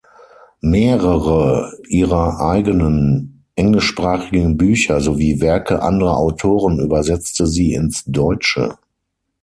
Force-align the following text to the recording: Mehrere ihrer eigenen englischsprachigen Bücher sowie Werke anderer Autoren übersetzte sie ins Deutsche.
Mehrere 0.63 1.77
ihrer 1.87 2.39
eigenen 2.39 3.43
englischsprachigen 3.55 4.57
Bücher 4.57 4.99
sowie 4.99 5.39
Werke 5.41 5.83
anderer 5.83 6.17
Autoren 6.17 6.79
übersetzte 6.79 7.45
sie 7.45 7.75
ins 7.75 8.03
Deutsche. 8.05 8.79